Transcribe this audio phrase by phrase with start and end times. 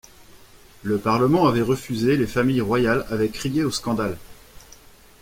[0.81, 4.17] Le parlement avait refusé, les familles royales avaient crié au scandale.